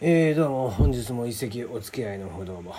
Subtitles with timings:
[0.00, 2.72] えー、どうも本日も一席お付き合いのほどうも。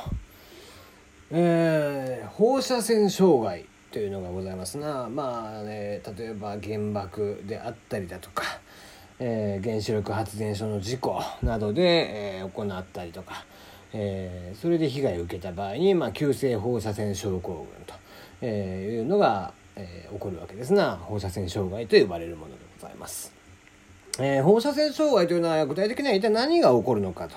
[1.32, 5.10] えー、放射線障害というのがございますな。
[5.10, 8.46] まあね例えば原爆であったりだとか、
[9.20, 13.44] えー、原子力発電所の事故などで、えー、行ったりとか、
[13.92, 17.96] えー、それで被害を受けた場合に、まあ、急性放射線症候群と、
[18.40, 20.96] えー、いうのが、えー、起こるわけですな。
[20.96, 23.39] 放射線障害と呼ばれるものでございます。
[24.20, 27.36] えー、放射線障害というのは具体的には一体何が起こるのかと。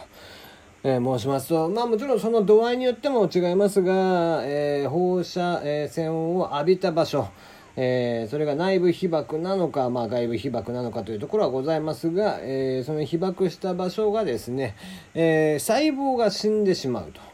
[0.85, 7.29] えー、申しますと、まあもちろんその度合いによっても違いますが、えー、放射、え、線を浴びた場所、
[7.76, 14.75] え、それが内部被曝なのか、まあ、外部被曝なのかというところはございますが、え、その被曝した場所がですね、
[15.14, 17.32] え、細胞が死んでしまうと。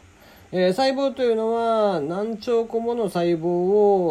[0.51, 3.45] えー、細胞というのは何兆個もの細胞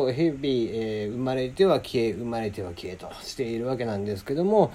[0.04, 4.70] を日々、えー、生まれては消え生まれては消えとしているわけなんですけども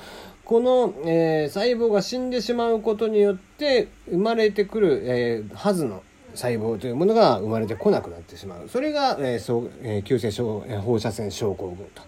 [0.45, 6.03] この、えー、細胞が死んでしまうことによって生まれてくる、えー、はずの
[6.35, 12.01] 細胞というものが生まれてこなくなってしまうそれが、えーそうえー、急性放射線症候群と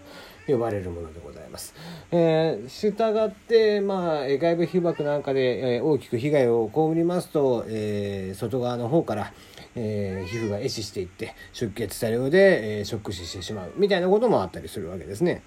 [0.46, 1.74] 呼ばれるものでございます。
[2.12, 9.32] えー、したがって、まあ、外部被曝なんかで、えー、大きく被害を被りますと、えー、外側の方から、
[9.74, 15.42] えー、皮膚が壊死していって出血多量で、えー、ショック死してしまうみたいなこともあったりするわけですね。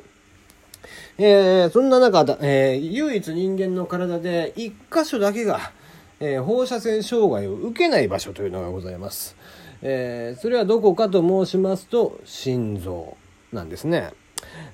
[1.17, 5.71] えー、そんな中、えー、唯一人間の体で一箇所だけが、
[6.19, 9.35] えー、放射線障害を受けない場所というのがございます。
[9.81, 13.17] え、それはどこかと申しますと心臓
[13.51, 14.11] なんですね。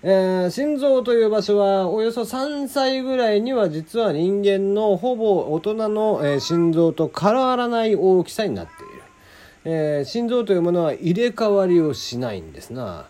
[0.03, 13.08] え、心臓という場所はおよそ3歳ぐらいには実は人間のほぼ大人の、え、心臓と変わらない大きさになっている、え、心臓というものは入れ替わりをしないんですな、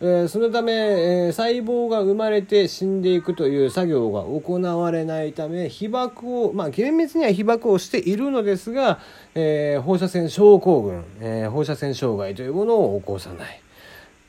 [0.00, 9.00] えー、そのため、えー、細胞が生まれて死んでいくという作業が行われないため被爆をまあ厳密には被爆をしているのですが、
[9.34, 13.60] えー、放射線症候群、え、放射線障害というものを起こさない。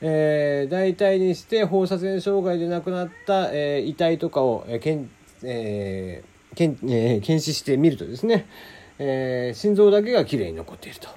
[0.02, 5.10] えー、大体にして放射線障害で亡くなった、えー、遺体とかを、えーけん
[5.42, 8.46] えーけんえー、検視してみるとですね、
[8.98, 11.08] えー、心臓だけがきれいに残っていると。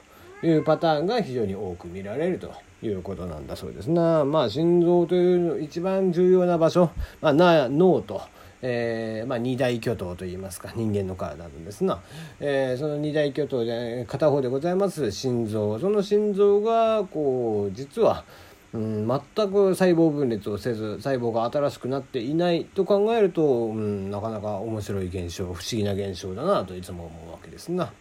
[0.44, 4.26] いうパターンが非常に多く見られるということなんだそうですな。
[4.26, 6.92] まあ心臓という一番重要な場所、
[7.22, 8.22] まあ、脳と、
[8.62, 12.02] えーまあ、二大巨頭といいますか人間の体なんですな、
[12.40, 15.80] えー、その二大巨頭で片方でございます心臓。
[15.80, 18.24] その心臓がこう実は
[18.72, 27.92] うん、全く細胞分裂をせず細胞が新しくなっていないと考えると、うん、なかなか面白い現象不思議な現象だなといつも思うわけですな、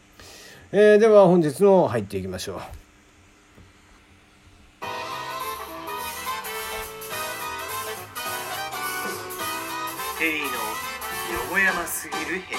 [0.70, 2.60] えー、では本日の入っていきましょう。
[10.18, 10.50] テリのよ
[11.50, 12.58] もやますぎる部屋。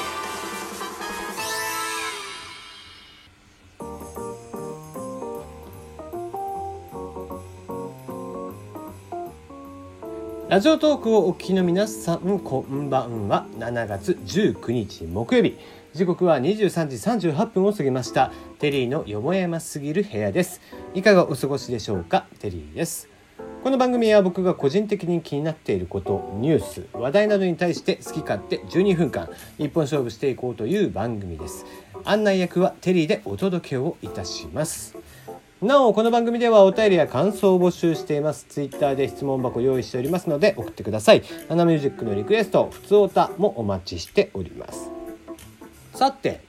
[10.50, 13.46] ラジオトークをお聞きの皆さんこんばんは。
[13.59, 15.59] 7月19日木曜日。
[15.94, 20.62] 時刻は23時38分を過ぎましたテリーのよもやますぎる部屋です
[20.94, 22.28] いかがお過ごしでしょうか？
[22.40, 23.10] テリーです
[23.64, 31.66] この番組は僕が個人的に気になっていることニュース話題などに対して好き勝手12分間一本勝負していこうという番組です
[32.06, 34.96] 案内役はテリーでお届けをいたします
[35.62, 38.46] なお、この番組ではお便りや感想を募集しています。
[38.48, 41.24] ツイッターで質問箱用意しておりますので送ってください。
[41.50, 44.99] ナナミュージックのリクエスト、ふつおたもお待ちしております。
[46.00, 46.40] さて、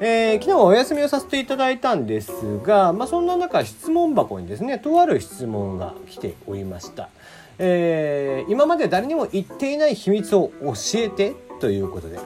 [0.00, 7.10] えー、昨日はお休みをさせていただいたんですが、まあ、そんな中質問箱にですね、とある質問が来ておりました。
[7.58, 12.18] えー、今まで誰にも言っていない秘密を教えてということで。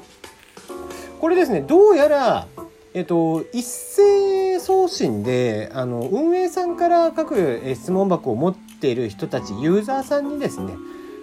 [1.20, 2.46] これですね、どうやら、
[2.94, 10.74] えっと、一斉送信であの運営さんから各質問箱を持っている人たちユーザーさんにですね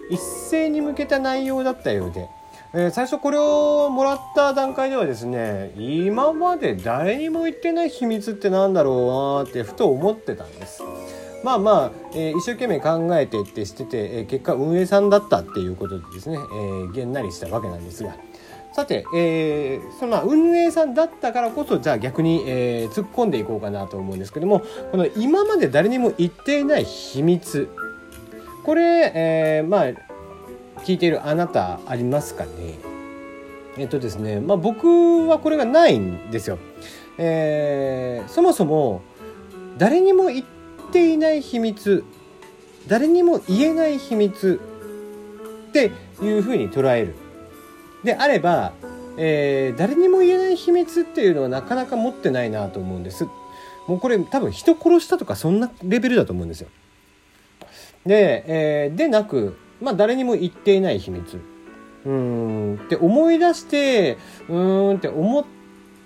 [0.10, 2.28] 一斉に向けた内容だったようで、
[2.74, 10.83] えー、最初これをもらった段階ではですね今まで誰にも言ってない秘密ってなんだろうなってふと思ってたんです。
[11.44, 18.16] まあまあ、えー、一生懸命考えてってしてて、えー、結果運営さんだったっていうことでですね、えー、げんなりしたわけなんですが。
[18.72, 24.62] さて、えー、その運営さんだったからこそじゃあ逆に、えー、突っ込んでいこうかなと思うんですけども
[24.92, 27.68] この今まで誰にも言っていない秘密
[28.63, 30.09] これ、えー、まあ
[30.86, 32.50] 聞いているあなたありますかね？
[33.78, 36.58] えっとですねまあ僕はこれがないんですよ。
[37.18, 39.02] えー、そもそも
[39.78, 40.46] 誰にも言っ
[40.92, 42.04] ていない秘密
[42.88, 44.60] 誰にも言えない秘密
[45.70, 45.92] って
[46.22, 47.16] いうふうに捉える。
[48.04, 48.74] であれば、
[49.18, 53.25] えー、誰にも言えない秘密っていうのはなかなか持ってないなと思うんです。
[53.88, 56.70] もうこれ多分人殺したとかそんなレベルだと思うんですよ。
[58.06, 61.40] で,、えー、でなく、まあ、誰にも言っていない秘密
[62.06, 64.18] うんって思い出して
[64.48, 65.46] うんって思っ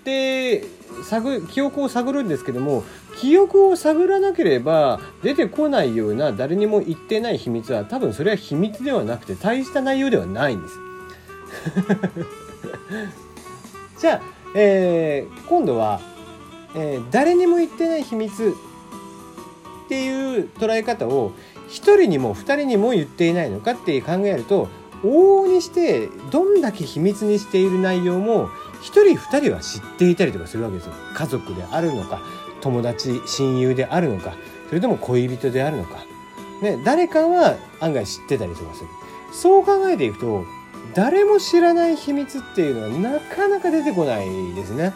[0.03, 0.63] て
[1.09, 2.83] 探記憶を探るんですけども
[3.19, 10.75] 記憶を探らなければ出てこないような誰にも言ってない秘密は多分それは秘密ではなくて大した内容ではないんです。
[13.99, 14.21] じゃあ、
[14.55, 16.01] えー、今度は、
[16.75, 18.53] えー、誰にも言ってない秘密
[19.85, 21.33] っていう捉え方を
[21.73, 24.69] 1人にも2人にも言っていないのかって考えると
[25.03, 30.93] 往々にしてどんだけ秘密にしている内容も1人2人は知っていたりとかするわけですよ。
[31.13, 32.21] 家族であるのか
[32.61, 34.33] 友達親友であるのか
[34.69, 36.05] それとも恋人であるのか、
[36.61, 38.89] ね、誰かは案外知ってたりとかする。
[39.33, 40.45] そう考えていくと
[40.93, 44.93] 誰も知らない秘密っていうのはなかなか出てこないですね。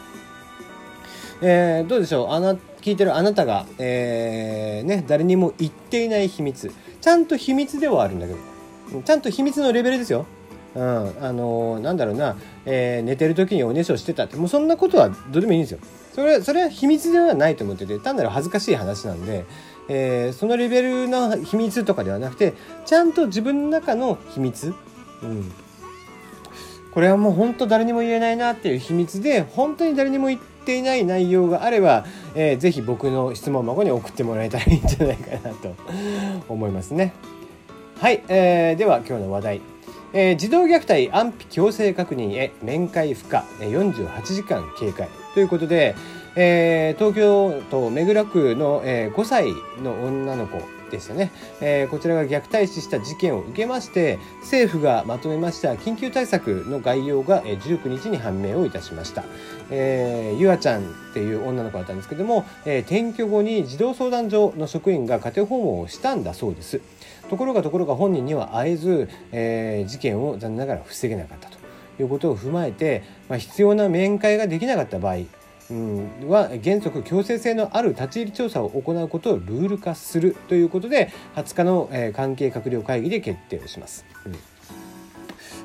[1.42, 2.30] えー、どうでしょう？
[2.32, 2.56] あな
[2.88, 6.72] 聞いてるあなたが、えー、ね、誰にも言っていない秘密。
[7.02, 9.02] ちゃんと秘密ではあるんだけど。
[9.02, 10.26] ちゃんと秘密のレベルですよ。
[10.74, 14.38] うん、あのー、なんだろうな、えー、寝てる時におねしょしてたって。
[14.38, 15.80] もうそんなことはどうでもいいんですよ。
[16.14, 19.44] それそれは秘密ではないと思ってて単なる恥ずかしい話なんで、
[19.90, 22.54] えー、そのレベルの秘密とかではなくて
[22.86, 24.74] ちゃんと自分の中の秘密、
[25.22, 25.52] うん、
[26.94, 32.06] これはもう本当誰にも言えないなっていう秘密で本当に誰にも言ってていない内容があれば、
[32.36, 35.74] えー、ぜひ僕の質問箱に送ってもらえたらいいんじゃないかなと
[36.50, 37.14] 思いますね。
[38.00, 39.62] はい、えー、では今日の話題。
[40.14, 45.96] えー、児童虐待安否強制確認へ面会不可48時間警戒ということで、
[46.36, 49.48] えー、東京都目黒区の、えー、5歳
[49.84, 51.32] の女の子でしたね、
[51.62, 59.24] えー、こちらが虐待死した事件を受けまして政府がまとめました緊急対策の概要が19日に判明をいたしました、
[59.70, 66.82] えー、ゆあちゃんっていう女の子だったんですけども、えー、転居後に児童相談所の職員が家庭訪問をしたんだそうです。
[67.30, 71.58] ところがところが本人には会えず、えー、事件を残念ながら防げなかったと
[72.02, 75.18] いうことを踏まえて、まあ、必要な面会ができなかった場合
[75.70, 84.06] うん、は原則強制性のある立ち入り調査を行うことをルール化するということで20日の、えー、関係閣僚会議で決定をします。
[84.26, 84.36] うん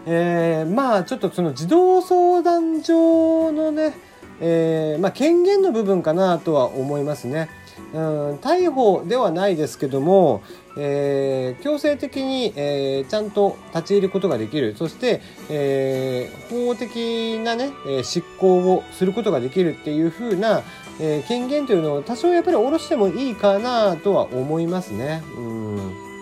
[0.06, 3.94] えー、まあちょっとその児童相談所のね、
[4.40, 7.48] えーまあ、権限の部分かなとは思いますね。
[7.94, 10.42] うん、逮捕ではないですけども、
[10.76, 15.20] えー、強制的に、えー、ちゃんと立ち入ることができるそして、
[15.50, 17.72] えー、法的なね、
[18.02, 20.62] 執行をすることができるっていうふうな、
[21.00, 25.22] え権限というのを多少やっぱり下ろしてもいいかなとは思いますね。
[25.36, 26.12] うん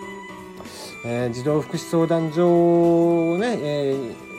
[1.03, 3.95] え児童福祉相談所をね、え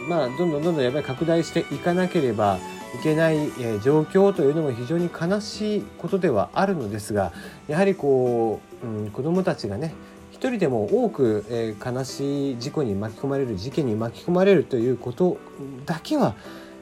[0.08, 2.58] まあ、どんどんどんどんやっぱり拡大していかなければ
[2.94, 3.50] いけない、
[3.82, 7.32] 状況というのも非常に悲しいことではあるのですが
[7.68, 9.94] やはりこう、うん、子どもたちがね
[10.30, 15.38] 一人でも多く、え悲しい事故に巻き込まれる事件に巻き込まれるということ
[15.86, 16.34] だけは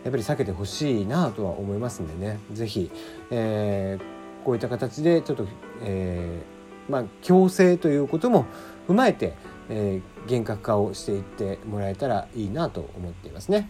[0.03, 2.91] やっぱり避けてほしいなとは思いますんでね是非、
[3.31, 5.47] えー、こういった形でちょっと、
[5.83, 8.47] えー、まあ強制ということも
[8.89, 9.35] 踏まえて、
[9.69, 13.69] えー、厳格化をしていってもらえたらいいなと思っていますね。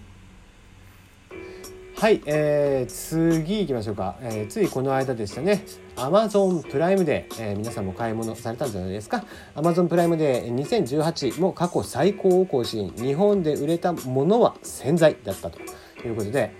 [2.00, 5.66] はい、えー、次行きましょうか、えー、ついこの間でしたね。
[5.96, 9.22] Amazon プライムデー、えー、皆さんも買い物されたんじゃないですか。
[9.54, 12.88] Amazon プライムデー2018も過去最高を更新。
[12.96, 15.60] 日本で売れたものは洗剤だったと
[16.02, 16.54] いうことで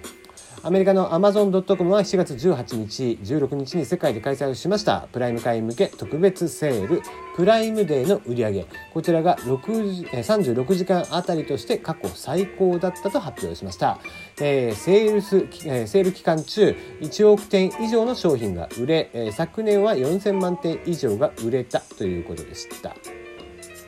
[0.63, 5.09] アメリカの Amazon.com は7月18日16日に世界で開催をしました。
[5.11, 7.01] プライム会員向け特別セール
[7.35, 8.53] プライムデーの売り上。
[8.53, 14.01] げこちらが36時間あたりとして過去最高だったと発表しました、
[14.41, 22.95] えー、セールス、えー、セール期間中1億点以上の商品が売れ、えー、昨年は4000万点以上が売れたということでした。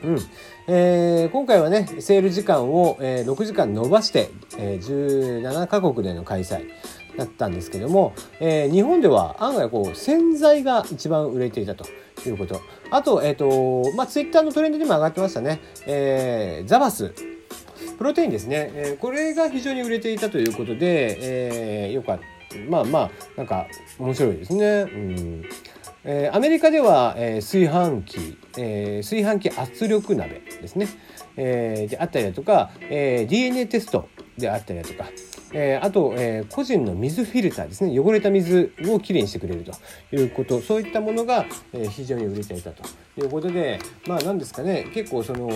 [0.03, 0.17] うん。
[0.67, 6.69] えー、今回はねセール時間を、えー、6時間延ばして、えー、17カ国での開催
[7.17, 11.85] だったんですけども、えー、日本では案外こう洗剤が一番売れていたと
[12.25, 12.61] いうこと。
[12.91, 17.13] あと,、えーとまあ、ツイッターのトレンドにも上がってましたね、えー、ザバス。
[17.97, 22.33] プロテインですね、えー、これが非常に売れていたということで、えー、よかった。
[22.69, 23.67] まあまあなんか
[23.97, 24.65] 面白いですね。
[24.81, 25.43] うん。
[26.05, 30.87] えー、アメリカでは、えー、炊飯器、えー、炊飯器圧力鍋ですね、
[31.37, 35.05] えー、であったりだとか、えー、DNA テストであったりだとか、
[35.53, 37.97] えー、あと、えー、個人の水フィルターですね。
[37.97, 39.71] 汚れた水をきれいにしてくれると
[40.15, 40.59] いうこと。
[40.61, 42.83] そういったものが、えー、非常に売れていたと。
[43.15, 44.87] いうことでまあ何ですかね。
[44.93, 45.49] 結構その、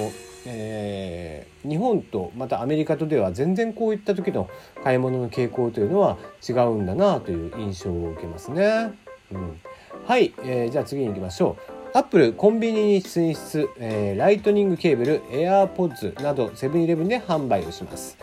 [0.46, 4.48] えー、日本とまたアメリカとでは全然こういった時の
[4.84, 8.94] 買い物の傾向というのは違うんだなという印象を受けますね。
[9.32, 9.60] うん、
[10.08, 11.58] はい、えー、じゃあ次に行きましょ
[11.94, 11.98] う。
[11.98, 18.18] アップルコンビニに進出、えー、ライトニングケーブル AirPods などセブンイレブンで販売をします。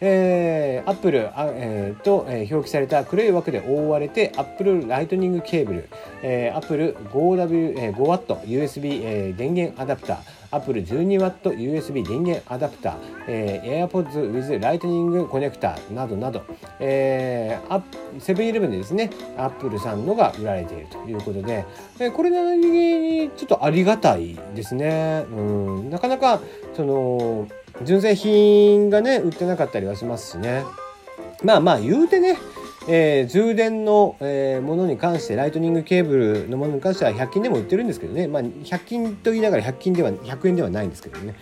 [0.00, 5.88] えー、アップルあ、えー、と、えー、表記された黒い枠で覆われてアップルライトニングケーブル、
[6.22, 10.18] えー、アップル 5W、えー、5W USB、えー、電源アダプター
[10.50, 16.42] アップル 12W USB 電源アダプター、えー、AirPods with ライトニングコネクターなどなど、
[16.80, 17.82] えー、
[18.20, 21.64] セブンイレブンでですねアップルさんのが売られているということで、
[21.98, 25.26] えー、これなりにちょっとありがたいですね。
[25.30, 26.40] うんなかなか
[26.74, 27.48] その
[27.82, 30.64] 純正品がね売ってなかったりはしますしね
[31.42, 32.38] まあまあ言うてね
[32.88, 41.34] えー、充電の、えー、ものに関してライトニングケーブルのものに関しては100均でも売ってるんですけどね、まあ、100均と言いながら100均では100円ではないんですけどね、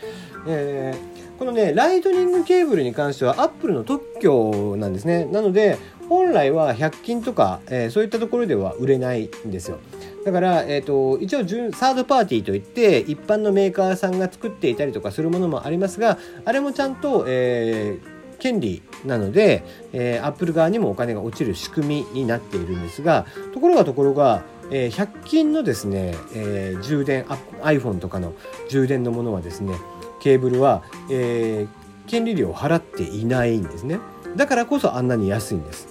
[0.47, 5.27] えー、このねライトニングケーブルに関してはアップルの特許なんですね。
[5.27, 9.79] なので本来は100均とか、えー、そういったところでは売れないんですよ。
[10.25, 11.39] だから、えーと、一応
[11.73, 18.14] サードパーティーといって一般のメーカーさんが作っていたりとかするものもありますがあれもちゃんと、えー、
[18.45, 23.25] 権利なので、えー、アップル側にもお金が落ちる仕組みになっているんですが
[23.55, 27.25] ところがところが、えー、100均のですね、えー、充電
[27.63, 28.35] iPhone とかの
[28.69, 29.75] 充電のものはですね
[30.21, 31.69] ケーブルは、えー、
[32.07, 33.99] 権利料を払っていないんですね。
[34.37, 35.89] だからこそあんなに安いんです。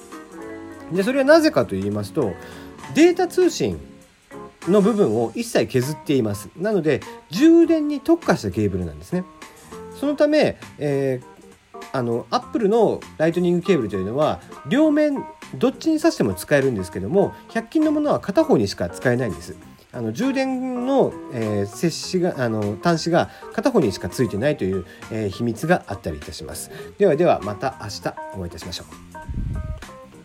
[0.91, 2.33] でそれはなぜかと言いますと
[2.93, 3.79] データ通信
[4.67, 6.49] の部分を一切削っています。
[6.55, 9.23] なので充電に特化したケーブルなんですね。
[9.99, 11.32] そのため、えー、
[11.93, 15.23] あのアップルのライトニングケーブルというのは両面
[15.55, 19.55] どっちに挿しても使えるんですけども100均のものは片方にしか使えないんです。
[19.95, 26.71] あの充電の、えー、接しがあの端子が片方にしかついてないという、えー、秘密があったりいたします。
[26.97, 28.85] ではではまた明日お会いいたしましょ
[29.59, 29.62] う。